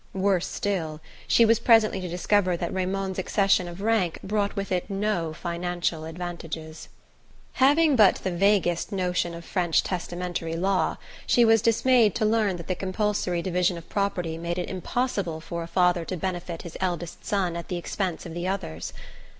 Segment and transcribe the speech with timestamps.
[0.15, 4.89] Worse still, she was presently to discover that Raymond's accession of rank brought with it
[4.89, 6.89] no financial advantages.
[7.53, 12.65] Having but the vaguest notion of French testamentary law, she was dismayed to learn that
[12.65, 17.23] the compulsory division of property made it impossible for a father to benefit his eldest
[17.23, 18.93] son at the expense of the others.